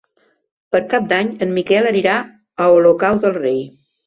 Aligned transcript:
Per 0.75 0.79
Cap 0.93 1.05
d'Any 1.11 1.29
en 1.47 1.53
Miquel 1.57 1.91
anirà 1.91 2.17
a 2.65 2.71
Olocau 2.79 3.23
del 3.27 3.37
Rei. 3.39 3.63